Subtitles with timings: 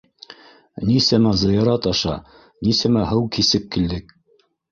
[0.91, 2.15] Нисәмә зыярат аша,
[2.69, 4.13] нисәмә һыу кисеп килдек...